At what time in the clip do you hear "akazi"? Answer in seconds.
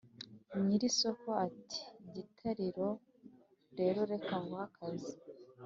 4.67-5.13